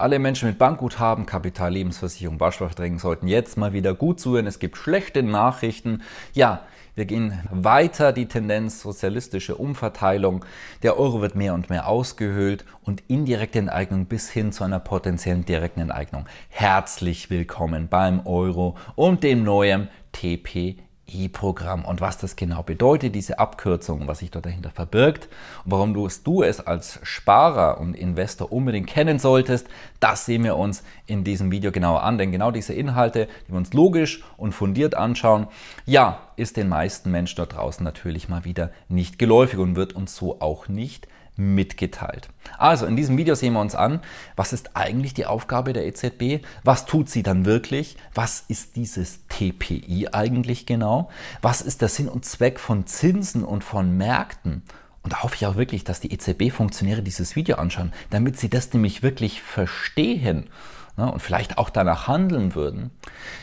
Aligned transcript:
Alle 0.00 0.20
Menschen 0.20 0.48
mit 0.48 0.58
Bankguthaben, 0.58 1.26
Kapital, 1.26 1.72
Lebensversicherung, 1.72 2.38
Barsparverträgen 2.38 3.00
sollten 3.00 3.26
jetzt 3.26 3.56
mal 3.56 3.72
wieder 3.72 3.94
gut 3.94 4.20
zuhören. 4.20 4.46
Es 4.46 4.60
gibt 4.60 4.76
schlechte 4.76 5.24
Nachrichten. 5.24 6.02
Ja, 6.34 6.62
wir 6.94 7.04
gehen 7.04 7.40
weiter 7.50 8.12
die 8.12 8.26
Tendenz 8.26 8.80
sozialistische 8.80 9.56
Umverteilung. 9.56 10.44
Der 10.84 11.00
Euro 11.00 11.20
wird 11.20 11.34
mehr 11.34 11.52
und 11.52 11.68
mehr 11.68 11.88
ausgehöhlt 11.88 12.64
und 12.82 13.02
indirekte 13.08 13.58
Enteignung 13.58 14.06
bis 14.06 14.30
hin 14.30 14.52
zu 14.52 14.62
einer 14.62 14.78
potenziellen 14.78 15.44
direkten 15.44 15.80
Enteignung. 15.80 16.26
Herzlich 16.48 17.28
willkommen 17.28 17.88
beim 17.88 18.24
Euro 18.24 18.76
und 18.94 19.24
dem 19.24 19.42
neuen 19.42 19.88
TPI. 20.12 20.78
E-Programm 21.08 21.84
und 21.84 22.00
was 22.00 22.18
das 22.18 22.36
genau 22.36 22.62
bedeutet, 22.62 23.14
diese 23.14 23.38
Abkürzung, 23.38 24.06
was 24.06 24.20
sich 24.20 24.30
dort 24.30 24.46
dahinter 24.46 24.70
verbirgt 24.70 25.28
und 25.64 25.72
warum 25.72 25.94
du 25.94 26.06
es, 26.06 26.22
du 26.22 26.42
es 26.42 26.60
als 26.60 27.00
Sparer 27.02 27.80
und 27.80 27.94
Investor 27.94 28.52
unbedingt 28.52 28.86
kennen 28.86 29.18
solltest, 29.18 29.66
das 30.00 30.26
sehen 30.26 30.44
wir 30.44 30.56
uns 30.56 30.82
in 31.06 31.24
diesem 31.24 31.50
Video 31.50 31.72
genauer 31.72 32.02
an, 32.02 32.18
denn 32.18 32.32
genau 32.32 32.50
diese 32.50 32.74
Inhalte, 32.74 33.28
die 33.46 33.52
wir 33.52 33.58
uns 33.58 33.72
logisch 33.72 34.22
und 34.36 34.52
fundiert 34.52 34.94
anschauen, 34.94 35.46
ja, 35.86 36.20
ist 36.36 36.56
den 36.56 36.68
meisten 36.68 37.10
Menschen 37.10 37.36
dort 37.36 37.54
draußen 37.54 37.82
natürlich 37.82 38.28
mal 38.28 38.44
wieder 38.44 38.70
nicht 38.88 39.18
geläufig 39.18 39.58
und 39.58 39.76
wird 39.76 39.94
uns 39.94 40.14
so 40.14 40.40
auch 40.40 40.68
nicht 40.68 41.08
mitgeteilt. 41.38 42.28
Also 42.58 42.84
in 42.84 42.96
diesem 42.96 43.16
Video 43.16 43.34
sehen 43.34 43.52
wir 43.52 43.60
uns 43.60 43.74
an, 43.74 44.00
was 44.36 44.52
ist 44.52 44.76
eigentlich 44.76 45.14
die 45.14 45.24
Aufgabe 45.24 45.72
der 45.72 45.86
EZB, 45.86 46.44
was 46.64 46.84
tut 46.84 47.08
sie 47.08 47.22
dann 47.22 47.44
wirklich, 47.44 47.96
was 48.12 48.44
ist 48.48 48.76
dieses 48.76 49.20
TPI 49.28 50.08
eigentlich 50.12 50.66
genau, 50.66 51.08
was 51.40 51.62
ist 51.62 51.80
der 51.80 51.88
Sinn 51.88 52.08
und 52.08 52.24
Zweck 52.24 52.58
von 52.58 52.86
Zinsen 52.86 53.44
und 53.44 53.62
von 53.62 53.96
Märkten. 53.96 54.62
Und 55.02 55.12
da 55.12 55.22
hoffe 55.22 55.36
ich 55.36 55.46
auch 55.46 55.56
wirklich, 55.56 55.84
dass 55.84 56.00
die 56.00 56.12
EZB-Funktionäre 56.12 57.02
dieses 57.02 57.36
Video 57.36 57.56
anschauen, 57.56 57.92
damit 58.10 58.38
sie 58.38 58.50
das 58.50 58.72
nämlich 58.72 59.02
wirklich 59.04 59.40
verstehen 59.40 60.50
ne, 60.96 61.10
und 61.10 61.20
vielleicht 61.20 61.56
auch 61.56 61.70
danach 61.70 62.08
handeln 62.08 62.54
würden. 62.54 62.90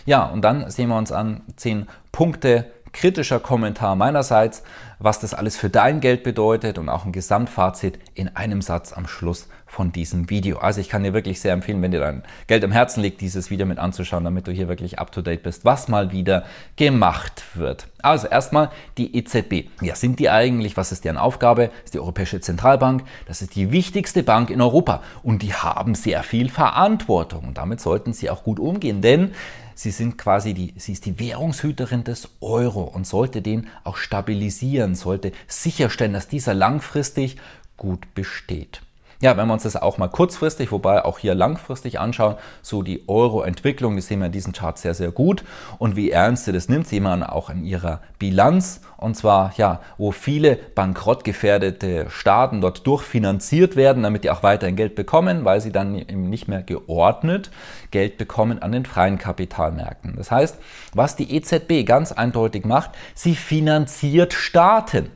Ja, 0.05 0.25
und 0.25 0.41
dann 0.41 0.69
sehen 0.69 0.89
wir 0.89 0.97
uns 0.97 1.13
an 1.13 1.41
zehn 1.55 1.87
Punkte, 2.11 2.69
kritischer 2.95 3.41
Kommentar 3.41 3.95
meinerseits, 3.95 4.63
was 4.99 5.19
das 5.19 5.33
alles 5.33 5.57
für 5.57 5.69
dein 5.69 5.99
Geld 5.99 6.23
bedeutet 6.23 6.77
und 6.77 6.87
auch 6.87 7.05
ein 7.05 7.11
Gesamtfazit 7.11 7.99
in 8.13 8.35
einem 8.35 8.61
Satz 8.61 8.93
am 8.93 9.05
Schluss 9.05 9.49
von 9.75 9.91
diesem 9.91 10.29
Video. 10.29 10.59
Also 10.59 10.79
ich 10.79 10.87
kann 10.87 11.03
dir 11.03 11.13
wirklich 11.13 11.41
sehr 11.41 11.51
empfehlen, 11.51 11.81
wenn 11.81 11.91
dir 11.91 11.99
dein 11.99 12.23
Geld 12.47 12.63
am 12.63 12.71
Herzen 12.71 13.01
liegt, 13.01 13.19
dieses 13.19 13.49
Video 13.49 13.65
mit 13.65 13.77
anzuschauen, 13.77 14.23
damit 14.23 14.47
du 14.47 14.53
hier 14.53 14.69
wirklich 14.69 14.99
up 14.99 15.11
to 15.11 15.21
date 15.21 15.43
bist, 15.43 15.65
was 15.65 15.89
mal 15.89 16.13
wieder 16.13 16.45
gemacht 16.77 17.43
wird. 17.55 17.87
Also 18.01 18.27
erstmal 18.27 18.71
die 18.97 19.17
EZB. 19.17 19.67
Ja, 19.81 19.95
sind 19.95 20.19
die 20.19 20.29
eigentlich? 20.29 20.77
Was 20.77 20.93
ist 20.93 21.03
deren 21.03 21.17
Aufgabe? 21.17 21.67
Das 21.67 21.85
ist 21.85 21.93
die 21.93 21.99
Europäische 21.99 22.39
Zentralbank. 22.39 23.03
Das 23.27 23.41
ist 23.41 23.53
die 23.55 23.71
wichtigste 23.71 24.23
Bank 24.23 24.49
in 24.49 24.61
Europa 24.61 25.03
und 25.23 25.41
die 25.41 25.53
haben 25.53 25.93
sehr 25.93 26.23
viel 26.23 26.47
Verantwortung 26.47 27.43
und 27.43 27.57
damit 27.57 27.81
sollten 27.81 28.13
sie 28.13 28.29
auch 28.29 28.43
gut 28.43 28.59
umgehen, 28.59 29.01
denn 29.01 29.31
Sie 29.77 29.91
sind 29.91 30.17
quasi 30.17 30.53
die, 30.53 30.73
sie 30.77 30.93
ist 30.93 31.05
die 31.05 31.19
Währungshüterin 31.19 32.05
des 32.05 32.29
Euro 32.39 32.83
und 32.83 33.05
sollte 33.05 33.41
den 33.41 33.67
auch 33.83 33.97
stabilisieren, 33.97 34.95
sollte 34.95 35.33
sicherstellen, 35.49 36.13
dass 36.13 36.29
dieser 36.29 36.53
langfristig 36.53 37.35
gut 37.75 38.13
besteht. 38.15 38.84
Ja, 39.21 39.37
wenn 39.37 39.47
wir 39.47 39.53
uns 39.53 39.63
das 39.63 39.75
auch 39.75 39.97
mal 39.97 40.09
kurzfristig, 40.09 40.71
wobei 40.71 41.05
auch 41.05 41.19
hier 41.19 41.35
langfristig 41.35 41.99
anschauen, 41.99 42.35
so 42.61 42.81
die 42.81 43.07
Euro-Entwicklung, 43.07 43.95
die 43.95 44.01
sehen 44.01 44.19
wir 44.19 44.25
in 44.27 44.31
diesem 44.31 44.53
Chart 44.53 44.77
sehr, 44.77 44.93
sehr 44.93 45.11
gut. 45.11 45.43
Und 45.77 45.95
wie 45.95 46.11
ernst 46.11 46.45
sie 46.45 46.51
das 46.51 46.67
nimmt, 46.69 46.87
sehen 46.87 47.03
wir 47.03 47.33
auch 47.33 47.49
in 47.49 47.63
ihrer 47.63 48.01
Bilanz. 48.19 48.81
Und 48.97 49.15
zwar, 49.15 49.53
ja, 49.57 49.81
wo 49.97 50.11
viele 50.11 50.55
bankrottgefährdete 50.55 52.07
Staaten 52.09 52.61
dort 52.61 52.85
durchfinanziert 52.87 53.75
werden, 53.75 54.03
damit 54.03 54.23
die 54.23 54.31
auch 54.31 54.43
weiterhin 54.43 54.75
Geld 54.75 54.95
bekommen, 54.95 55.45
weil 55.45 55.61
sie 55.61 55.71
dann 55.71 55.95
eben 55.95 56.29
nicht 56.29 56.47
mehr 56.47 56.63
geordnet 56.63 57.51
Geld 57.91 58.17
bekommen 58.17 58.61
an 58.61 58.71
den 58.71 58.85
freien 58.85 59.17
Kapitalmärkten. 59.17 60.15
Das 60.17 60.31
heißt, 60.31 60.57
was 60.93 61.15
die 61.15 61.35
EZB 61.35 61.85
ganz 61.85 62.11
eindeutig 62.11 62.65
macht, 62.65 62.91
sie 63.13 63.35
finanziert 63.35 64.33
Staaten. 64.33 65.11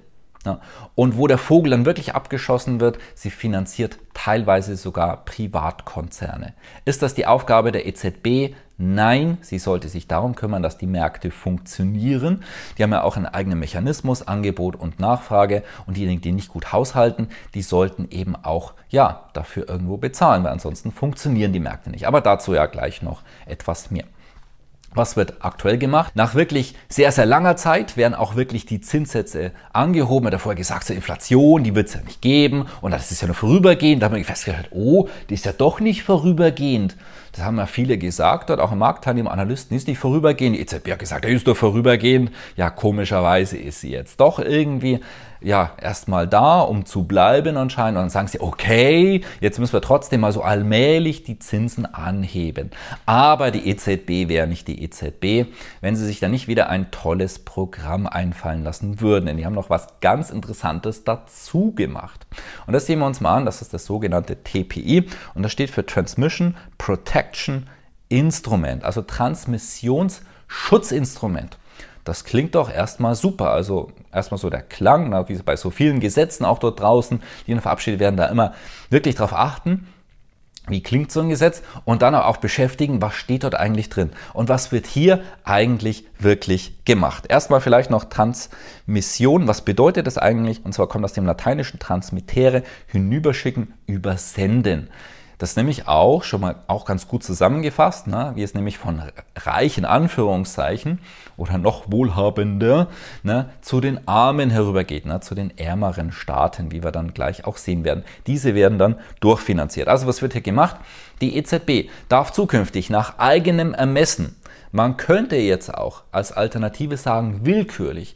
Ja. 0.46 0.62
Und 0.96 1.18
wo 1.18 1.28
der 1.28 1.38
Vogel 1.38 1.72
dann 1.72 1.86
wirklich 1.86 2.16
abgeschossen 2.16 2.80
wird, 2.80 2.98
sie 3.14 3.30
finanziert 3.30 4.00
teilweise 4.14 4.78
sogar 4.78 5.26
Privatkonzerne. 5.26 6.54
Ist 6.86 7.02
das 7.02 7.14
die 7.14 7.26
Aufgabe 7.26 7.74
der 7.74 7.86
EZB? 7.86 8.56
Nein, 8.78 9.38
sie 9.42 9.60
sollte 9.60 9.90
sich 9.90 10.08
darum 10.08 10.36
kümmern, 10.36 10.64
dass 10.64 10.78
die 10.78 10.88
Märkte 10.88 11.32
funktionieren. 11.32 12.46
Die 12.78 12.84
haben 12.84 12.94
ja 12.94 13.04
auch 13.04 13.18
einen 13.18 13.26
eigenen 13.26 13.60
Mechanismus, 13.60 14.26
Angebot 14.26 14.78
und 14.78 15.02
Nachfrage. 15.02 15.64
Und 15.86 15.98
diejenigen, 15.98 16.22
die 16.22 16.32
nicht 16.32 16.48
gut 16.48 16.72
haushalten, 16.72 17.28
die 17.54 17.62
sollten 17.62 18.08
eben 18.10 18.38
auch 18.38 18.74
ja, 18.88 19.26
dafür 19.34 19.68
irgendwo 19.68 19.98
bezahlen, 19.98 20.46
weil 20.46 20.54
ansonsten 20.54 20.94
funktionieren 20.94 21.52
die 21.52 21.60
Märkte 21.60 21.90
nicht. 21.90 22.08
Aber 22.08 22.22
dazu 22.22 22.54
ja 22.54 22.68
gleich 22.68 23.02
noch 23.02 23.24
etwas 23.46 23.92
mehr. 23.92 24.06
Was 24.94 25.16
wird 25.16 25.36
aktuell 25.42 25.78
gemacht? 25.78 26.16
Nach 26.16 26.34
wirklich 26.34 26.74
sehr, 26.88 27.12
sehr 27.12 27.28
langer 27.28 27.56
Zeit 27.56 27.96
werden 27.96 28.16
auch 28.16 28.36
wirklich 28.36 28.66
die 28.66 28.82
Zinssätze 28.82 29.52
angehoben. 29.72 30.24
Man 30.24 30.34
hat 30.34 30.42
vorher 30.42 30.58
gesagt, 30.58 30.86
so 30.86 30.94
Inflation, 30.96 31.64
die 31.64 31.76
wird 31.76 31.90
es 31.90 31.94
ja 31.94 32.02
nicht 32.02 32.22
geben 32.22 32.66
und 32.82 32.92
das 32.92 33.12
ist 33.12 33.22
ja 33.22 33.28
nur 33.28 33.36
vorübergehend. 33.36 34.02
Da 34.02 34.08
haben 34.08 34.16
wir 34.16 34.26
festgestellt, 34.26 34.70
oh, 34.72 35.08
die 35.30 35.36
ist 35.36 35.46
ja 35.46 35.52
doch 35.52 35.80
nicht 35.80 36.04
vorübergehend. 36.04 36.96
Das 37.32 37.44
haben 37.44 37.58
ja 37.58 37.66
viele 37.66 37.98
gesagt, 37.98 38.50
dort 38.50 38.60
auch 38.60 38.72
im 38.72 38.80
Marktteilnehmer, 38.80 39.32
Analysten, 39.32 39.76
ist 39.76 39.88
nicht 39.88 40.00
vorübergehend. 40.00 40.56
Die 40.56 40.62
EZB 40.62 40.92
hat 40.92 41.00
gesagt, 41.00 41.26
er 41.26 41.32
ist 41.32 41.48
doch 41.48 41.58
vorübergehend. 41.58 42.32
Ja, 42.56 42.70
komischerweise 42.70 43.58
ist 43.58 43.82
sie 43.82 43.92
jetzt 43.92 44.20
doch 44.20 44.40
irgendwie 44.40 45.00
ja, 45.42 45.72
erstmal 45.82 46.28
da, 46.28 46.60
um 46.60 46.86
zu 46.86 47.06
bleiben 47.06 47.56
anscheinend. 47.56 47.98
Und 47.98 48.04
dann 48.04 48.10
sagen 48.10 48.28
sie, 48.28 48.42
okay, 48.42 49.22
jetzt 49.40 49.60
müssen 49.60 49.74
wir 49.74 49.82
trotzdem 49.82 50.22
mal 50.22 50.32
so 50.32 50.42
allmählich 50.42 51.24
die 51.24 51.40
Zinsen 51.40 51.86
anheben. 51.86 52.72
Aber 53.06 53.52
die 53.52 53.70
EZB 53.70 54.28
wäre 54.28 54.48
nicht 54.48 54.68
die 54.68 54.84
EZB, 54.84 55.50
wenn 55.82 55.96
sie 55.96 56.06
sich 56.06 56.20
da 56.20 56.28
nicht 56.28 56.48
wieder 56.48 56.70
ein 56.70 56.92
tolles 56.92 57.40
Programm 57.40 58.06
einfallen 58.08 58.64
lassen 58.64 59.00
würden. 59.00 59.28
Denn 59.28 59.38
die 59.38 59.46
haben 59.46 59.56
noch 59.56 59.70
was 59.70 60.00
ganz 60.02 60.30
Interessantes 60.30 61.04
dazu 61.04 61.72
gemacht. 61.74 62.28
Und 62.68 62.74
das 62.74 62.86
sehen 62.86 63.00
wir 63.00 63.06
uns 63.06 63.22
mal 63.22 63.38
an. 63.38 63.46
Das 63.46 63.62
ist 63.62 63.74
das 63.74 63.86
sogenannte 63.86 64.44
TPI. 64.44 65.06
Und 65.36 65.44
das 65.44 65.52
steht 65.52 65.70
für 65.70 65.86
Transmission 65.86 66.56
Protection 66.90 67.70
Instrument, 68.08 68.84
also 68.84 69.04
Transmissionsschutzinstrument. 69.04 71.60
Das 72.04 72.24
klingt 72.24 72.56
doch 72.56 72.74
erstmal 72.74 73.14
super. 73.14 73.52
Also 73.52 73.92
erstmal 74.12 74.40
so 74.40 74.50
der 74.50 74.64
Klang, 74.64 75.14
wie 75.30 75.36
bei 75.36 75.56
so 75.56 75.70
vielen 75.70 76.00
Gesetzen 76.00 76.46
auch 76.46 76.58
dort 76.58 76.80
draußen, 76.80 77.22
die 77.46 77.52
dann 77.52 77.62
verabschiedet 77.62 78.00
werden, 78.00 78.18
da 78.18 78.26
immer 78.26 78.56
wirklich 78.90 79.14
darauf 79.14 79.34
achten, 79.34 79.88
wie 80.68 80.82
klingt 80.82 81.12
so 81.12 81.20
ein 81.20 81.30
Gesetz 81.30 81.62
und 81.86 82.02
dann 82.02 82.16
auch 82.16 82.38
beschäftigen, 82.38 83.04
was 83.04 83.14
steht 83.14 83.44
dort 83.44 83.54
eigentlich 83.54 83.90
drin 83.90 84.10
und 84.34 84.50
was 84.50 84.72
wird 84.72 84.88
hier 84.88 85.22
eigentlich 85.44 86.08
wirklich 86.18 86.84
gemacht. 86.86 87.26
Erstmal 87.30 87.62
vielleicht 87.62 87.92
noch 87.92 88.06
Transmission, 88.06 89.48
was 89.48 89.64
bedeutet 89.64 90.08
das 90.08 90.18
eigentlich? 90.18 90.66
Und 90.66 90.74
zwar 90.74 90.88
kommt 90.88 91.06
aus 91.06 91.14
dem 91.14 91.28
lateinischen 91.28 91.78
transmittere, 91.78 92.64
hinüberschicken, 92.88 93.76
übersenden. 93.86 94.90
Das 95.40 95.56
nämlich 95.56 95.88
auch 95.88 96.24
schon 96.24 96.42
mal 96.42 96.56
auch 96.68 96.86
ganz 96.86 97.08
gut 97.08 97.24
zusammengefasst, 97.24 98.08
ne? 98.08 98.34
wie 98.36 98.44
es 98.44 98.54
nämlich 98.54 98.78
von 98.78 99.02
reichen 99.36 99.86
Anführungszeichen 99.86 101.00
oder 101.38 101.58
noch 101.58 101.92
wohlhabender 101.92 102.88
ne, 103.24 103.50
zu 103.62 103.82
den 103.82 104.08
Armen 104.08 104.50
herübergeht, 104.50 105.06
ne, 105.06 105.22
zu 105.22 105.36
den 105.36 105.58
ärmeren 105.58 106.12
Staaten, 106.12 106.72
wie 106.72 106.84
wir 106.84 106.92
dann 106.92 107.14
gleich 107.14 107.46
auch 107.46 107.56
sehen 107.56 107.86
werden. 107.86 108.04
Diese 108.28 108.54
werden 108.54 108.78
dann 108.78 108.96
durchfinanziert. 109.22 109.88
Also 109.88 110.06
was 110.06 110.22
wird 110.22 110.34
hier 110.34 110.42
gemacht? 110.42 110.76
Die 111.22 111.38
EZB 111.38 111.90
darf 112.10 112.32
zukünftig 112.34 112.90
nach 112.90 113.18
eigenem 113.18 113.74
Ermessen, 113.74 114.36
man 114.72 114.98
könnte 114.98 115.36
jetzt 115.36 115.74
auch 115.74 116.04
als 116.12 116.32
Alternative 116.32 116.96
sagen, 116.98 117.40
willkürlich, 117.44 118.14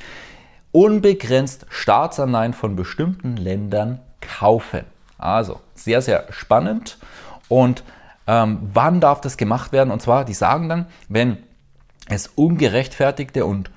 unbegrenzt 0.72 1.66
Staatsanleihen 1.70 2.54
von 2.54 2.76
bestimmten 2.76 3.38
Ländern 3.38 4.00
kaufen. 4.22 4.86
Also 5.24 5.60
sehr, 5.76 6.02
sehr 6.02 6.26
spannend. 6.32 6.98
Und 7.48 7.84
ähm, 8.28 8.70
wann 8.74 9.00
darf 9.00 9.22
das 9.22 9.38
gemacht 9.38 9.72
werden? 9.72 9.92
Und 9.92 10.02
zwar, 10.02 10.26
die 10.26 10.34
sagen 10.34 10.70
dann, 10.70 10.86
wenn 11.08 11.38
es 12.08 12.28
ungerechtfertigte 12.28 13.46
und 13.46 13.72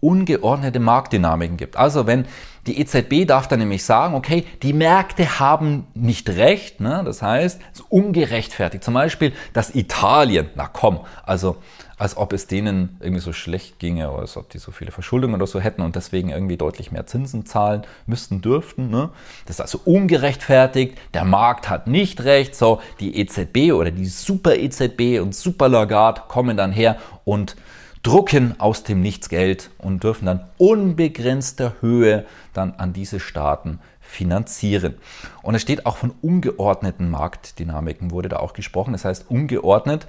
ungeordnete 0.00 0.78
Marktdynamiken 0.80 1.56
gibt. 1.56 1.76
Also 1.76 2.06
wenn 2.06 2.26
Die 2.68 2.78
EZB 2.80 3.26
darf 3.26 3.48
dann 3.48 3.60
nämlich 3.60 3.82
sagen, 3.82 4.14
okay, 4.14 4.44
die 4.62 4.74
Märkte 4.74 5.40
haben 5.40 5.86
nicht 5.94 6.28
recht, 6.28 6.80
ne? 6.80 7.02
das 7.02 7.22
heißt, 7.22 7.60
es 7.72 7.80
ist 7.80 7.86
ungerechtfertigt. 7.90 8.84
Zum 8.84 8.92
Beispiel, 8.92 9.32
dass 9.54 9.74
Italien, 9.74 10.50
na 10.54 10.68
komm, 10.70 11.00
also 11.24 11.56
als 11.98 12.16
ob 12.16 12.32
es 12.32 12.46
denen 12.46 12.96
irgendwie 13.00 13.20
so 13.20 13.32
schlecht 13.32 13.78
ginge 13.78 14.10
oder 14.10 14.22
als 14.22 14.36
ob 14.36 14.48
die 14.50 14.58
so 14.58 14.70
viele 14.70 14.92
Verschuldungen 14.92 15.34
oder 15.34 15.46
so 15.46 15.60
hätten 15.60 15.82
und 15.82 15.96
deswegen 15.96 16.30
irgendwie 16.30 16.56
deutlich 16.56 16.92
mehr 16.92 17.06
Zinsen 17.06 17.44
zahlen 17.44 17.82
müssten, 18.06 18.40
dürften. 18.40 18.88
Ne? 18.88 19.10
Das 19.46 19.56
ist 19.56 19.60
also 19.60 19.80
ungerechtfertigt, 19.84 20.96
der 21.12 21.24
Markt 21.24 21.68
hat 21.68 21.88
nicht 21.88 22.24
recht, 22.24 22.54
so 22.54 22.80
die 23.00 23.18
EZB 23.18 23.72
oder 23.72 23.90
die 23.90 24.06
Super 24.06 24.56
EZB 24.56 25.20
und 25.20 25.34
Super 25.34 25.68
Lagarde 25.68 26.22
kommen 26.28 26.56
dann 26.56 26.72
her 26.72 26.98
und 27.24 27.56
drucken 28.04 28.54
aus 28.60 28.84
dem 28.84 29.02
Nichts 29.02 29.28
Geld 29.28 29.70
und 29.78 30.04
dürfen 30.04 30.26
dann 30.26 30.48
unbegrenzter 30.56 31.74
Höhe 31.80 32.26
dann 32.52 32.74
an 32.74 32.92
diese 32.92 33.18
Staaten 33.18 33.80
finanzieren. 34.00 34.94
Und 35.42 35.54
es 35.54 35.62
steht 35.62 35.84
auch 35.84 35.96
von 35.96 36.14
ungeordneten 36.22 37.10
Marktdynamiken, 37.10 38.10
wurde 38.10 38.30
da 38.30 38.38
auch 38.38 38.54
gesprochen. 38.54 38.92
Das 38.92 39.04
heißt, 39.04 39.26
ungeordnet 39.28 40.06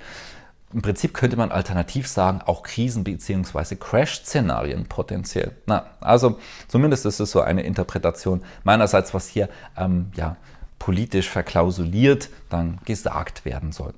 im 0.73 0.81
Prinzip 0.81 1.13
könnte 1.13 1.35
man 1.37 1.51
alternativ 1.51 2.07
sagen, 2.07 2.41
auch 2.45 2.63
Krisen- 2.63 3.03
bzw. 3.03 3.75
Crash-Szenarien 3.75 4.85
potenziell. 4.85 5.55
Na, 5.65 5.85
also 5.99 6.39
zumindest 6.67 7.05
ist 7.05 7.19
es 7.19 7.31
so 7.31 7.41
eine 7.41 7.63
Interpretation 7.63 8.41
meinerseits, 8.63 9.13
was 9.13 9.27
hier 9.27 9.49
ähm, 9.77 10.11
ja, 10.15 10.35
politisch 10.77 11.29
verklausuliert 11.29 12.29
dann 12.49 12.79
gesagt 12.85 13.45
werden 13.45 13.71
soll. 13.71 13.93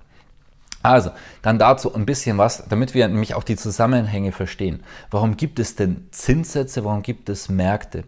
Also, 0.84 1.12
dann 1.42 1.60
dazu 1.60 1.94
ein 1.94 2.06
bisschen 2.06 2.38
was, 2.38 2.64
damit 2.70 2.94
wir 2.94 3.08
nämlich 3.08 3.36
auch 3.36 3.44
die 3.44 3.56
Zusammenhänge 3.56 4.32
verstehen. 4.32 4.84
Warum 5.10 5.38
gibt 5.38 5.60
es 5.60 5.76
denn 5.76 6.08
Zinssätze, 6.12 6.86
warum 6.86 7.02
gibt 7.02 7.30
es 7.30 7.50
Märkte? 7.50 8.04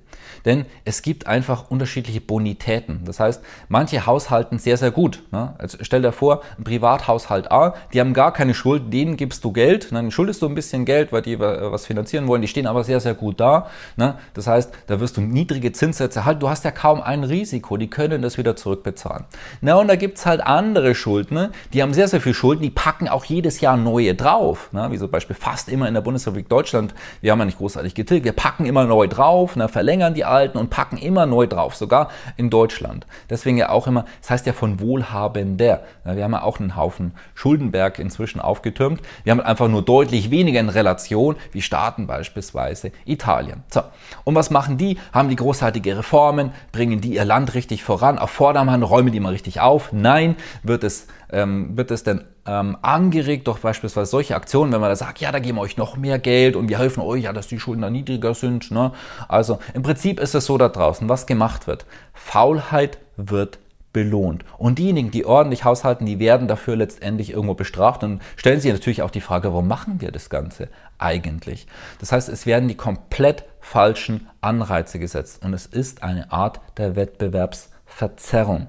Denn 0.45 0.65
es 0.85 1.01
gibt 1.01 1.27
einfach 1.27 1.69
unterschiedliche 1.69 2.21
Bonitäten. 2.21 3.01
Das 3.05 3.19
heißt, 3.19 3.41
manche 3.69 4.05
haushalten 4.05 4.59
sehr, 4.59 4.77
sehr 4.77 4.91
gut. 4.91 5.23
Ne? 5.31 5.53
Also 5.57 5.77
stell 5.81 6.01
dir 6.01 6.11
vor, 6.11 6.41
ein 6.57 6.63
Privathaushalt 6.63 7.51
A, 7.51 7.75
die 7.93 7.99
haben 7.99 8.13
gar 8.13 8.33
keine 8.33 8.53
Schuld, 8.53 8.91
denen 8.93 9.17
gibst 9.17 9.43
du 9.43 9.51
Geld, 9.51 9.91
ne? 9.91 9.99
dann 9.99 10.11
schuldest 10.11 10.41
du 10.41 10.47
ein 10.47 10.55
bisschen 10.55 10.85
Geld, 10.85 11.11
weil 11.11 11.21
die 11.21 11.39
was 11.39 11.85
finanzieren 11.85 12.27
wollen, 12.27 12.41
die 12.41 12.47
stehen 12.47 12.67
aber 12.67 12.83
sehr, 12.83 12.99
sehr 12.99 13.13
gut 13.13 13.39
da. 13.39 13.67
Ne? 13.95 14.15
Das 14.33 14.47
heißt, 14.47 14.71
da 14.87 14.99
wirst 14.99 15.17
du 15.17 15.21
niedrige 15.21 15.71
Zinssätze 15.71 16.25
halt, 16.25 16.41
du 16.41 16.49
hast 16.49 16.65
ja 16.65 16.71
kaum 16.71 17.01
ein 17.01 17.23
Risiko, 17.23 17.77
die 17.77 17.89
können 17.89 18.21
das 18.21 18.37
wieder 18.37 18.55
zurückbezahlen. 18.55 19.25
Na, 19.61 19.75
und 19.75 19.87
da 19.87 19.95
gibt 19.95 20.17
es 20.17 20.25
halt 20.25 20.41
andere 20.41 20.95
Schuldner, 20.95 21.51
die 21.73 21.81
haben 21.81 21.93
sehr, 21.93 22.07
sehr 22.07 22.21
viel 22.21 22.33
Schulden, 22.33 22.62
die 22.63 22.69
packen 22.69 23.07
auch 23.07 23.25
jedes 23.25 23.61
Jahr 23.61 23.77
neue 23.77 24.15
drauf. 24.15 24.69
Ne? 24.71 24.87
Wie 24.91 24.97
zum 24.97 25.11
Beispiel 25.11 25.35
fast 25.35 25.69
immer 25.69 25.87
in 25.87 25.93
der 25.93 26.01
Bundesrepublik 26.01 26.49
Deutschland, 26.49 26.93
wir 27.21 27.31
haben 27.31 27.39
ja 27.39 27.45
nicht 27.45 27.57
großartig 27.57 27.93
getilgt, 27.93 28.25
wir 28.25 28.33
packen 28.33 28.65
immer 28.65 28.85
neu 28.85 29.07
drauf, 29.07 29.55
ne? 29.55 29.67
verlängern 29.67 30.13
die 30.13 30.25
alten 30.25 30.57
und 30.57 30.69
packen 30.69 30.97
immer 30.97 31.25
neu 31.25 31.47
drauf, 31.47 31.75
sogar 31.75 32.09
in 32.37 32.49
Deutschland. 32.49 33.05
Deswegen 33.29 33.57
ja 33.57 33.69
auch 33.69 33.87
immer, 33.87 34.05
das 34.21 34.31
heißt 34.31 34.45
ja 34.45 34.53
von 34.53 34.79
Wohlhabender. 34.79 35.83
Wir 36.03 36.23
haben 36.23 36.33
ja 36.33 36.43
auch 36.43 36.59
einen 36.59 36.75
Haufen 36.75 37.13
Schuldenberg 37.35 37.99
inzwischen 37.99 38.39
aufgetürmt. 38.39 39.01
Wir 39.23 39.31
haben 39.31 39.41
einfach 39.41 39.67
nur 39.67 39.83
deutlich 39.83 40.31
weniger 40.31 40.59
in 40.59 40.69
Relation 40.69 41.35
wie 41.51 41.61
Staaten 41.61 42.07
beispielsweise 42.07 42.91
Italien. 43.05 43.63
So. 43.69 43.81
Und 44.23 44.35
was 44.35 44.49
machen 44.49 44.77
die? 44.77 44.97
Haben 45.11 45.29
die 45.29 45.35
großartige 45.35 45.97
Reformen? 45.97 46.51
Bringen 46.71 47.01
die 47.01 47.15
ihr 47.15 47.25
Land 47.25 47.53
richtig 47.53 47.83
voran? 47.83 48.17
Auf 48.17 48.31
Vordermann 48.31 48.83
räumen 48.83 49.11
die 49.11 49.19
mal 49.19 49.29
richtig 49.29 49.61
auf? 49.61 49.91
Nein, 49.91 50.35
wird 50.63 50.83
es, 50.83 51.07
ähm, 51.33 51.77
wird 51.77 51.91
es 51.91 52.03
denn 52.03 52.23
ähm, 52.45 52.77
angeregt 52.81 53.47
durch 53.47 53.59
beispielsweise 53.59 54.09
solche 54.09 54.35
Aktionen, 54.35 54.71
wenn 54.71 54.81
man 54.81 54.89
da 54.89 54.95
sagt, 54.95 55.19
ja, 55.19 55.31
da 55.31 55.39
geben 55.39 55.57
wir 55.57 55.61
euch 55.61 55.77
noch 55.77 55.97
mehr 55.97 56.19
Geld 56.19 56.55
und 56.55 56.69
wir 56.69 56.79
helfen 56.79 57.01
euch, 57.01 57.23
ja, 57.23 57.33
dass 57.33 57.47
die 57.47 57.59
Schulden 57.59 57.81
da 57.81 57.89
niedriger 57.89 58.33
sind. 58.33 58.71
Ne? 58.71 58.91
Also 59.27 59.59
im 59.73 59.83
Prinzip 59.83 60.19
ist 60.19 60.35
es 60.35 60.45
so 60.45 60.57
da 60.57 60.69
draußen, 60.69 61.09
was 61.09 61.25
gemacht 61.25 61.67
wird. 61.67 61.85
Faulheit 62.13 62.99
wird 63.17 63.59
belohnt. 63.93 64.43
Und 64.57 64.79
diejenigen, 64.79 65.11
die 65.11 65.25
ordentlich 65.25 65.63
haushalten, 65.63 66.05
die 66.05 66.19
werden 66.19 66.47
dafür 66.47 66.75
letztendlich 66.75 67.29
irgendwo 67.31 67.53
bestraft 67.53 68.03
und 68.03 68.21
stellen 68.35 68.59
sich 68.59 68.71
natürlich 68.71 69.03
auch 69.03 69.11
die 69.11 69.21
Frage, 69.21 69.49
warum 69.53 69.67
machen 69.67 70.01
wir 70.01 70.11
das 70.11 70.29
Ganze 70.29 70.67
eigentlich? 70.97 71.67
Das 71.99 72.11
heißt, 72.11 72.27
es 72.27 72.45
werden 72.45 72.67
die 72.67 72.75
komplett 72.75 73.45
falschen 73.61 74.27
Anreize 74.41 74.97
gesetzt 74.99 75.45
und 75.45 75.53
es 75.53 75.67
ist 75.67 76.03
eine 76.03 76.31
Art 76.31 76.59
der 76.77 76.95
Wettbewerbsverzerrung. 76.95 78.67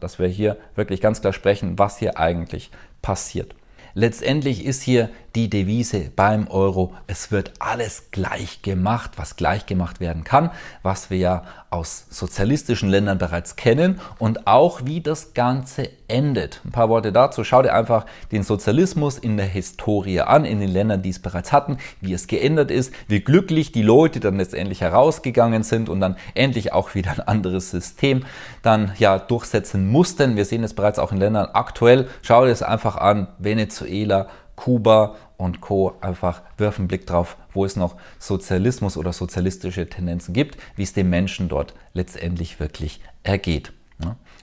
Dass 0.00 0.18
wir 0.18 0.28
hier 0.28 0.56
wirklich 0.74 1.00
ganz 1.00 1.20
klar 1.20 1.32
sprechen, 1.32 1.78
was 1.78 1.98
hier 1.98 2.18
eigentlich 2.18 2.70
passiert. 3.02 3.54
Letztendlich 3.94 4.64
ist 4.64 4.82
hier 4.82 5.10
die 5.34 5.48
Devise 5.48 6.10
beim 6.14 6.48
Euro, 6.48 6.94
es 7.06 7.30
wird 7.30 7.52
alles 7.58 8.10
gleich 8.10 8.62
gemacht, 8.62 9.12
was 9.16 9.36
gleich 9.36 9.66
gemacht 9.66 10.00
werden 10.00 10.24
kann, 10.24 10.50
was 10.82 11.10
wir 11.10 11.18
ja 11.18 11.42
aus 11.70 12.06
sozialistischen 12.10 12.88
Ländern 12.88 13.18
bereits 13.18 13.54
kennen 13.54 14.00
und 14.18 14.48
auch 14.48 14.80
wie 14.84 15.00
das 15.00 15.34
Ganze 15.34 15.88
endet. 16.08 16.60
Ein 16.64 16.72
paar 16.72 16.88
Worte 16.88 17.12
dazu. 17.12 17.44
Schau 17.44 17.62
dir 17.62 17.72
einfach 17.72 18.06
den 18.32 18.42
Sozialismus 18.42 19.18
in 19.18 19.36
der 19.36 19.46
Historie 19.46 20.20
an, 20.20 20.44
in 20.44 20.58
den 20.58 20.68
Ländern, 20.68 21.02
die 21.02 21.10
es 21.10 21.20
bereits 21.20 21.52
hatten, 21.52 21.78
wie 22.00 22.12
es 22.12 22.26
geändert 22.26 22.72
ist, 22.72 22.92
wie 23.06 23.20
glücklich 23.20 23.70
die 23.70 23.82
Leute 23.82 24.18
dann 24.18 24.36
letztendlich 24.36 24.80
herausgegangen 24.80 25.62
sind 25.62 25.88
und 25.88 26.00
dann 26.00 26.16
endlich 26.34 26.72
auch 26.72 26.96
wieder 26.96 27.12
ein 27.12 27.20
anderes 27.20 27.70
System 27.70 28.24
dann 28.62 28.92
ja 28.98 29.20
durchsetzen 29.20 29.88
mussten. 29.88 30.34
Wir 30.34 30.44
sehen 30.44 30.64
es 30.64 30.74
bereits 30.74 30.98
auch 30.98 31.12
in 31.12 31.18
Ländern 31.18 31.50
aktuell. 31.52 32.08
Schau 32.22 32.44
dir 32.44 32.50
es 32.50 32.64
einfach 32.64 32.96
an, 32.96 33.28
Venezuela, 33.38 34.26
Kuba 34.60 35.16
und 35.38 35.62
Co. 35.62 35.94
einfach 36.02 36.42
wirf 36.58 36.78
einen 36.78 36.86
Blick 36.86 37.06
drauf, 37.06 37.38
wo 37.50 37.64
es 37.64 37.76
noch 37.76 37.96
Sozialismus 38.18 38.98
oder 38.98 39.14
sozialistische 39.14 39.88
Tendenzen 39.88 40.34
gibt, 40.34 40.58
wie 40.76 40.82
es 40.82 40.92
den 40.92 41.08
Menschen 41.08 41.48
dort 41.48 41.72
letztendlich 41.94 42.60
wirklich 42.60 43.00
ergeht. 43.22 43.72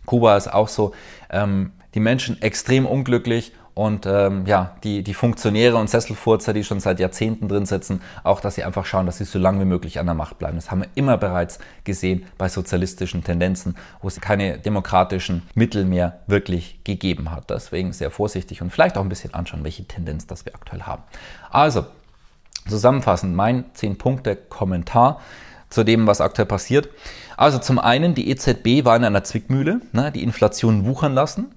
Kuba 0.08 0.36
ist 0.36 0.52
auch 0.52 0.70
so, 0.70 0.96
ähm, 1.30 1.74
die 1.94 2.00
Menschen 2.00 2.42
extrem 2.42 2.88
unglücklich 2.88 3.52
und 3.78 4.08
ähm, 4.08 4.48
ja, 4.48 4.72
die, 4.84 5.04
die 5.04 5.14
Funktionäre 5.14 5.78
und 5.78 5.88
Sesselfurzer, 5.88 6.52
die 6.52 6.64
schon 6.64 6.80
seit 6.80 7.00
Jahrzehnten 7.00 7.48
drin 7.48 7.68
sitzen, 7.68 8.02
auch, 8.24 8.40
dass 8.40 8.56
sie 8.56 8.64
einfach 8.64 8.88
schauen, 8.88 9.06
dass 9.06 9.20
sie 9.20 9.24
so 9.24 9.38
lange 9.38 9.62
wie 9.62 9.66
möglich 9.66 10.00
an 10.00 10.08
der 10.08 10.16
Macht 10.16 10.40
bleiben. 10.40 10.56
Das 10.56 10.72
haben 10.72 10.82
wir 10.82 10.88
immer 10.96 11.16
bereits 11.18 11.60
gesehen 11.84 12.26
bei 12.40 12.50
sozialistischen 12.50 13.24
Tendenzen, 13.24 13.78
wo 14.02 14.08
es 14.08 14.20
keine 14.20 14.58
demokratischen 14.58 15.44
Mittel 15.54 15.86
mehr 15.86 16.22
wirklich 16.26 16.80
gegeben 16.86 17.30
hat. 17.30 17.52
Deswegen 17.52 17.94
sehr 17.94 18.10
vorsichtig 18.10 18.64
und 18.64 18.72
vielleicht 18.72 18.98
auch 18.98 19.04
ein 19.04 19.10
bisschen 19.10 19.36
anschauen, 19.36 19.64
welche 19.64 19.86
Tendenz 19.86 20.26
das 20.26 20.44
wir 20.44 20.56
aktuell 20.56 20.82
haben. 20.82 21.04
Also, 21.52 21.86
zusammenfassend 22.68 23.36
mein 23.36 23.66
10-Punkte-Kommentar 23.76 25.22
zu 25.70 25.84
dem, 25.84 26.08
was 26.08 26.20
aktuell 26.20 26.48
passiert. 26.48 26.90
Also 27.36 27.60
zum 27.60 27.78
einen, 27.78 28.16
die 28.16 28.32
EZB 28.32 28.86
war 28.86 28.96
in 28.96 29.04
einer 29.04 29.24
Zwickmühle, 29.24 29.82
ne, 29.92 30.12
die 30.12 30.24
Inflation 30.24 30.86
wuchern 30.86 31.14
lassen 31.14 31.52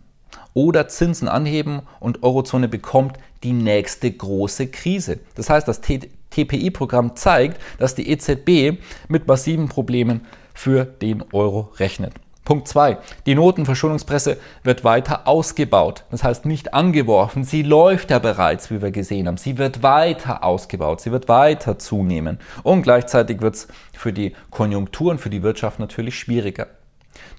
oder 0.55 0.89
Zinsen 0.89 1.29
anheben 1.29 1.83
und 2.01 2.23
Eurozone 2.23 2.69
bekommt 2.69 3.19
die 3.43 3.53
nächste 3.53 4.11
große 4.11 4.69
Krise. 4.69 5.21
Das 5.35 5.51
heißt, 5.51 5.67
das 5.67 5.81
TPI-Programm 5.81 7.17
zeigt, 7.17 7.61
dass 7.79 7.95
die 7.95 8.11
EZB 8.11 8.81
mit 9.09 9.27
massiven 9.27 9.69
Problemen 9.69 10.27
für 10.55 10.85
den 10.85 11.25
Euro 11.33 11.73
rechnet. 11.79 12.13
Punkt 12.45 12.67
2. 12.67 12.99
Die 13.27 13.37
Notenverschuldungspresse 13.37 14.37
wird 14.65 14.83
weiter 14.83 15.29
ausgebaut. 15.29 16.05
Das 16.11 16.25
heißt 16.25 16.47
nicht 16.47 16.75
angeworfen. 16.75 17.45
Sie 17.45 17.63
läuft 17.63 18.11
ja 18.11 18.19
bereits, 18.19 18.71
wie 18.71 18.83
wir 18.83 18.91
gesehen 18.91 19.29
haben. 19.29 19.37
Sie 19.37 19.57
wird 19.57 19.85
weiter 19.85 20.43
ausgebaut. 20.43 21.01
Sie 21.01 21.13
wird 21.13 21.29
weiter 21.29 21.79
zunehmen. 21.79 22.39
Und 22.65 22.83
gleichzeitig 22.83 23.41
wird 23.41 23.55
es 23.55 23.69
für 23.93 24.13
die 24.13 24.35
Konjunktur 24.51 25.13
und 25.13 25.21
für 25.21 25.31
die 25.31 25.45
Wirtschaft 25.45 25.79
natürlich 25.79 26.19
schwieriger. 26.19 26.67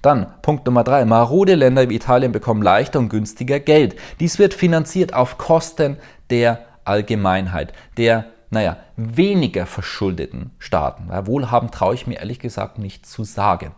Dann 0.02 0.26
Punkt 0.42 0.66
Nummer 0.66 0.84
drei. 0.84 1.04
Marode 1.04 1.54
Länder 1.54 1.88
wie 1.88 1.96
Italien 1.96 2.32
bekommen 2.32 2.62
leichter 2.62 2.98
und 2.98 3.08
günstiger 3.08 3.60
Geld. 3.60 3.96
Dies 4.20 4.38
wird 4.38 4.54
finanziert 4.54 5.14
auf 5.14 5.38
Kosten 5.38 5.96
der 6.30 6.66
Allgemeinheit, 6.84 7.72
der 7.96 8.26
naja, 8.52 8.76
weniger 8.96 9.64
verschuldeten 9.64 10.50
Staaten. 10.58 11.08
Ja, 11.08 11.26
wohlhabend 11.26 11.72
traue 11.72 11.94
ich 11.94 12.06
mir 12.06 12.18
ehrlich 12.18 12.38
gesagt 12.38 12.78
nicht 12.78 13.06
zu 13.06 13.24
sagen. 13.24 13.74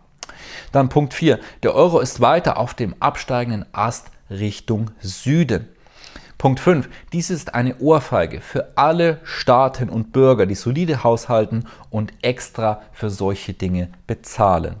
Dann 0.73 0.89
Punkt 0.89 1.13
4. 1.13 1.39
Der 1.63 1.73
Euro 1.73 2.01
ist 2.01 2.19
weiter 2.19 2.57
auf 2.57 2.73
dem 2.73 2.93
absteigenden 2.99 3.65
Ast 3.71 4.07
Richtung 4.29 4.91
Süden. 4.99 5.69
Punkt 6.37 6.59
5. 6.59 6.89
Dies 7.13 7.29
ist 7.29 7.55
eine 7.55 7.77
Ohrfeige 7.77 8.41
für 8.41 8.73
alle 8.75 9.21
Staaten 9.23 9.89
und 9.89 10.11
Bürger, 10.11 10.45
die 10.45 10.55
solide 10.55 11.05
haushalten 11.05 11.65
und 11.89 12.11
extra 12.21 12.81
für 12.91 13.09
solche 13.09 13.53
Dinge 13.53 13.89
bezahlen. 14.07 14.75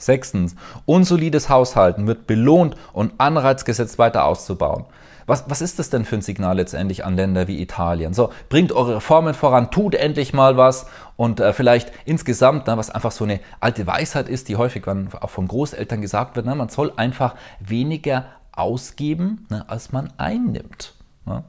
Sechstens, 0.00 0.54
unsolides 0.86 1.48
Haushalten 1.48 2.06
wird 2.06 2.26
belohnt 2.26 2.76
und 2.92 3.12
Anreiz 3.18 3.64
gesetzt, 3.64 3.98
weiter 3.98 4.24
auszubauen. 4.24 4.84
Was, 5.26 5.44
was 5.48 5.60
ist 5.60 5.78
das 5.78 5.90
denn 5.90 6.04
für 6.04 6.16
ein 6.16 6.22
Signal 6.22 6.56
letztendlich 6.56 7.04
an 7.04 7.14
Länder 7.14 7.46
wie 7.46 7.62
Italien? 7.62 8.14
So, 8.14 8.30
bringt 8.48 8.72
eure 8.72 8.96
Reformen 8.96 9.34
voran, 9.34 9.70
tut 9.70 9.94
endlich 9.94 10.32
mal 10.32 10.56
was 10.56 10.86
und 11.16 11.38
äh, 11.38 11.52
vielleicht 11.52 11.92
insgesamt, 12.04 12.66
ne, 12.66 12.76
was 12.76 12.90
einfach 12.90 13.12
so 13.12 13.22
eine 13.22 13.38
alte 13.60 13.86
Weisheit 13.86 14.28
ist, 14.28 14.48
die 14.48 14.56
häufig 14.56 14.88
auch 14.88 15.30
von 15.30 15.46
Großeltern 15.46 16.00
gesagt 16.00 16.34
wird, 16.34 16.46
ne, 16.46 16.54
man 16.56 16.68
soll 16.68 16.92
einfach 16.96 17.36
weniger 17.60 18.24
ausgeben, 18.50 19.46
ne, 19.50 19.64
als 19.68 19.92
man 19.92 20.12
einnimmt. 20.16 20.94
Ne? 21.26 21.44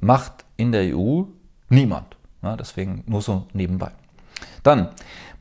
Macht 0.00 0.44
in 0.58 0.72
der 0.72 0.94
EU 0.94 1.22
niemand. 1.70 2.16
Ne, 2.42 2.56
deswegen 2.58 3.04
nur 3.06 3.22
so 3.22 3.46
nebenbei. 3.54 3.92
Dann 4.62 4.90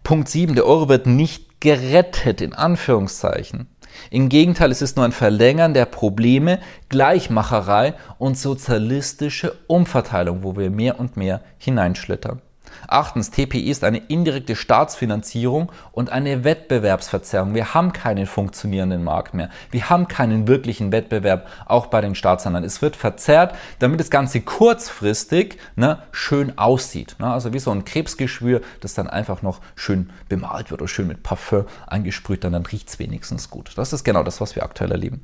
Punkt 0.03 0.29
7, 0.29 0.55
der 0.55 0.65
Euro 0.65 0.89
wird 0.89 1.05
nicht 1.05 1.52
gerettet, 1.63 2.41
in 2.41 2.53
Anführungszeichen. 2.53 3.67
Im 4.11 4.27
Gegenteil, 4.27 4.69
es 4.69 4.81
ist 4.81 4.97
nur 4.97 5.05
ein 5.05 5.13
Verlängern 5.13 5.73
der 5.73 5.85
Probleme, 5.85 6.59
Gleichmacherei 6.89 7.93
und 8.17 8.37
sozialistische 8.37 9.55
Umverteilung, 9.67 10.43
wo 10.43 10.57
wir 10.57 10.69
mehr 10.69 10.99
und 10.99 11.15
mehr 11.15 11.39
hineinschlittern. 11.57 12.41
Achtens, 12.87 13.31
TPI 13.31 13.69
ist 13.69 13.83
eine 13.83 13.97
indirekte 13.97 14.55
Staatsfinanzierung 14.55 15.71
und 15.91 16.11
eine 16.11 16.43
Wettbewerbsverzerrung. 16.43 17.53
Wir 17.53 17.73
haben 17.73 17.93
keinen 17.93 18.25
funktionierenden 18.25 19.03
Markt 19.03 19.33
mehr. 19.33 19.49
Wir 19.71 19.89
haben 19.89 20.07
keinen 20.07 20.47
wirklichen 20.47 20.91
Wettbewerb, 20.91 21.47
auch 21.65 21.87
bei 21.87 22.01
den 22.01 22.15
Staatsanleihen. 22.15 22.65
Es 22.65 22.81
wird 22.81 22.95
verzerrt, 22.95 23.55
damit 23.79 23.99
das 23.99 24.09
Ganze 24.09 24.41
kurzfristig 24.41 25.57
ne, 25.75 25.99
schön 26.11 26.57
aussieht. 26.57 27.15
Ne? 27.19 27.31
Also 27.31 27.53
wie 27.53 27.59
so 27.59 27.71
ein 27.71 27.85
Krebsgeschwür, 27.85 28.61
das 28.81 28.93
dann 28.93 29.07
einfach 29.07 29.41
noch 29.41 29.59
schön 29.75 30.09
bemalt 30.29 30.71
wird 30.71 30.81
oder 30.81 30.87
schön 30.87 31.07
mit 31.07 31.23
Parfum 31.23 31.65
eingesprüht, 31.87 32.43
dann, 32.43 32.53
dann 32.53 32.65
riecht 32.65 32.89
es 32.89 32.99
wenigstens 32.99 33.49
gut. 33.49 33.71
Das 33.75 33.93
ist 33.93 34.03
genau 34.03 34.23
das, 34.23 34.41
was 34.41 34.55
wir 34.55 34.63
aktuell 34.63 34.91
erleben. 34.91 35.21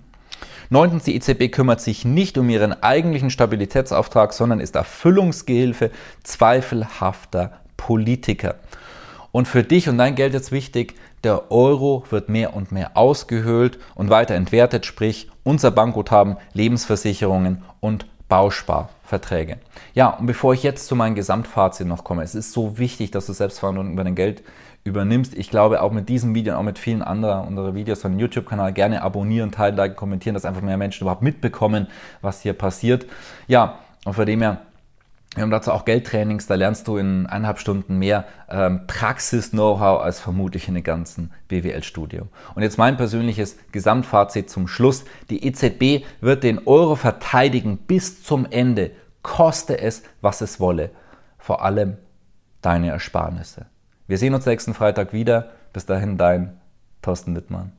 Neuntens, 0.69 1.03
die 1.03 1.15
EZB 1.15 1.51
kümmert 1.51 1.81
sich 1.81 2.05
nicht 2.05 2.37
um 2.37 2.49
ihren 2.49 2.83
eigentlichen 2.83 3.29
Stabilitätsauftrag, 3.29 4.33
sondern 4.33 4.59
ist 4.59 4.75
Erfüllungsgehilfe 4.75 5.91
zweifelhafter 6.23 7.53
Politiker. 7.77 8.55
Und 9.31 9.47
für 9.47 9.63
dich 9.63 9.89
und 9.89 9.97
dein 9.97 10.15
Geld 10.15 10.33
ist 10.33 10.51
wichtig, 10.51 10.95
der 11.23 11.51
Euro 11.51 12.03
wird 12.09 12.29
mehr 12.29 12.55
und 12.55 12.71
mehr 12.71 12.95
ausgehöhlt 12.95 13.77
und 13.95 14.09
weiter 14.09 14.35
entwertet, 14.35 14.85
sprich 14.85 15.29
unser 15.43 15.71
Bankguthaben, 15.71 16.37
Lebensversicherungen 16.53 17.63
und 17.79 18.05
Bausparverträge. 19.09 19.57
Ja, 19.93 20.09
und 20.09 20.27
bevor 20.27 20.53
ich 20.53 20.63
jetzt 20.63 20.87
zu 20.87 20.95
meinem 20.95 21.15
Gesamtfazit 21.15 21.87
noch 21.87 22.03
komme, 22.03 22.23
es 22.23 22.35
ist 22.35 22.53
so 22.53 22.77
wichtig, 22.77 23.11
dass 23.11 23.25
du 23.25 23.33
Selbstverantwortung 23.33 23.93
über 23.93 24.03
dein 24.03 24.15
Geld 24.15 24.43
übernimmst. 24.83 25.33
Ich 25.33 25.49
glaube, 25.49 25.81
auch 25.81 25.91
mit 25.91 26.07
diesem 26.07 26.33
Video 26.35 26.53
und 26.53 26.59
auch 26.59 26.63
mit 26.63 26.79
vielen 26.79 27.01
anderen 27.01 27.47
unserer 27.47 27.75
Videos 27.75 28.01
von 28.01 28.17
YouTube-Kanal 28.17 28.71
gerne 28.71 29.01
abonnieren, 29.01 29.51
teilen, 29.51 29.75
liken, 29.75 29.95
kommentieren, 29.95 30.35
dass 30.35 30.45
einfach 30.45 30.61
mehr 30.61 30.77
Menschen 30.77 31.03
überhaupt 31.03 31.21
mitbekommen, 31.21 31.87
was 32.21 32.41
hier 32.41 32.53
passiert. 32.53 33.05
Ja, 33.47 33.79
und 34.05 34.13
von 34.13 34.25
dem 34.25 34.41
her, 34.41 34.61
wir 35.35 35.43
haben 35.43 35.51
dazu 35.51 35.71
auch 35.71 35.85
Geldtrainings, 35.85 36.47
da 36.47 36.55
lernst 36.55 36.87
du 36.87 36.97
in 36.97 37.27
eineinhalb 37.27 37.59
Stunden 37.59 37.99
mehr 37.99 38.25
ähm, 38.49 38.87
Praxis-Know-how 38.87 40.01
als 40.01 40.19
vermutlich 40.19 40.67
in 40.67 40.75
einem 40.75 40.83
ganzen 40.83 41.31
BWL-Studium. 41.47 42.29
Und 42.55 42.63
jetzt 42.63 42.79
mein 42.79 42.97
persönliches 42.97 43.57
Gesamtfazit 43.71 44.49
zum 44.49 44.67
Schluss. 44.67 45.05
Die 45.29 45.45
EZB 45.45 46.05
wird 46.19 46.43
den 46.43 46.67
Euro 46.67 46.95
verteidigen 46.95 47.77
bis 47.77 48.23
zum 48.23 48.47
Ende, 48.49 48.91
koste 49.21 49.79
es, 49.79 50.01
was 50.21 50.41
es 50.41 50.59
wolle. 50.59 50.89
Vor 51.37 51.63
allem 51.63 51.97
deine 52.61 52.89
Ersparnisse. 52.89 53.67
Wir 54.07 54.17
sehen 54.17 54.33
uns 54.33 54.47
nächsten 54.47 54.73
Freitag 54.73 55.13
wieder. 55.13 55.51
Bis 55.73 55.85
dahin, 55.85 56.17
dein 56.17 56.59
Thorsten 57.03 57.35
Wittmann. 57.35 57.78